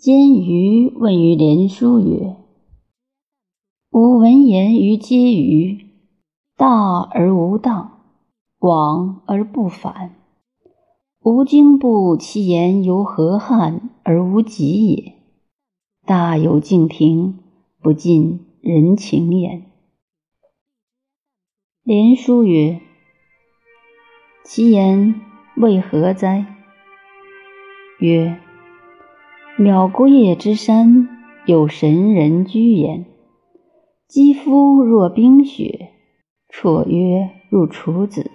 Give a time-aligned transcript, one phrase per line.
[0.00, 2.34] 监于问于连书曰
[3.92, 5.90] ：“吾闻言于嗟余，
[6.56, 8.00] 大而无当，
[8.60, 10.16] 往而不返。
[11.22, 15.16] 吾经不其言犹何憾而无极也。
[16.06, 17.38] 大有敬亭，
[17.82, 19.66] 不近人情焉。”
[21.84, 22.80] 连书曰
[24.46, 25.20] ：“其言
[25.58, 26.46] 为何哉？”
[28.00, 28.40] 曰。
[29.62, 31.06] 渺孤叶之山，
[31.44, 33.04] 有神人居焉。
[34.08, 35.90] 肌肤若冰雪，
[36.48, 38.30] 绰约如处子。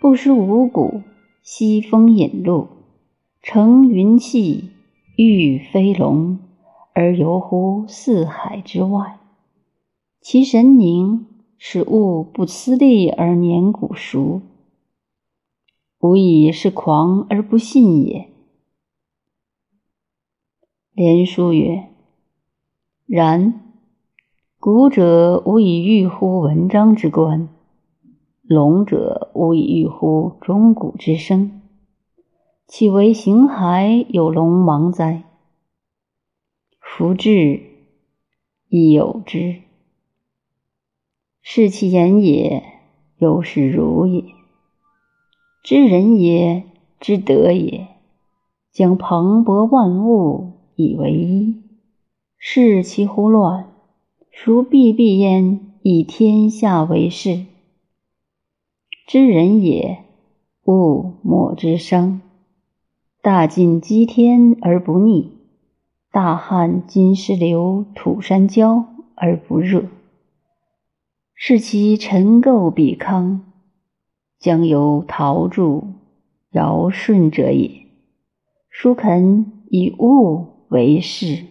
[0.00, 1.02] 不识五谷，
[1.42, 2.66] 西风引路，
[3.42, 4.70] 乘云气，
[5.18, 6.38] 御飞龙，
[6.94, 9.18] 而游乎四海之外。
[10.22, 11.26] 其神凝，
[11.58, 14.40] 使物不思利而年古熟。
[16.00, 18.31] 吾以是狂而不信也。
[21.02, 21.88] 连书曰
[23.06, 23.74] ：“然，
[24.60, 27.48] 古者无以喻乎文章之观，
[28.42, 31.60] 龙者无以喻乎钟鼓之声。
[32.68, 35.24] 岂为形骸有龙芒哉？
[36.78, 37.60] 夫志
[38.68, 39.56] 亦有之。
[41.40, 42.62] 视其言也，
[43.18, 44.22] 犹是如也。
[45.64, 46.62] 知人也，
[47.00, 47.88] 知德也，
[48.70, 51.54] 将磅礴万物。”以为一，
[52.38, 53.72] 视其胡乱，
[54.30, 55.60] 孰必必焉？
[55.82, 57.46] 以天下为事。
[59.06, 60.04] 知人也，
[60.66, 62.20] 物莫之生。
[63.20, 65.32] 大晋积天而不逆，
[66.10, 69.86] 大旱金石流土山焦而不热。
[71.34, 73.52] 是其尘垢比康，
[74.38, 75.94] 将有陶铸
[76.52, 77.86] 尧舜者也。
[78.70, 80.51] 孰肯以物？
[80.72, 81.44] 为是。